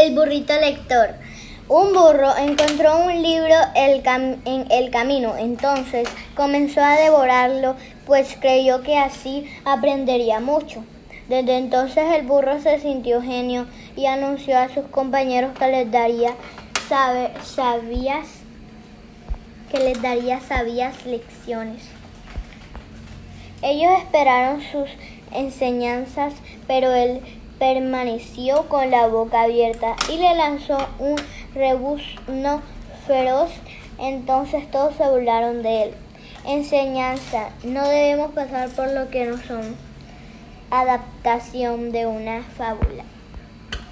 [0.00, 1.14] El burrito lector.
[1.68, 7.74] Un burro encontró un libro en el camino, entonces comenzó a devorarlo,
[8.06, 10.84] pues creyó que así aprendería mucho.
[11.28, 13.66] Desde entonces el burro se sintió genio
[13.96, 16.34] y anunció a sus compañeros que les daría
[17.44, 18.28] sabías
[19.70, 21.82] que les daría sabias lecciones.
[23.62, 24.88] Ellos esperaron sus
[25.32, 26.34] enseñanzas,
[26.68, 27.20] pero él
[27.58, 31.16] permaneció con la boca abierta y le lanzó un
[31.54, 32.62] rebuzno
[33.06, 33.50] feroz.
[33.98, 35.94] Entonces todos se burlaron de él.
[36.44, 37.50] Enseñanza.
[37.64, 39.76] No debemos pasar por lo que no son.
[40.70, 43.04] Adaptación de una fábula.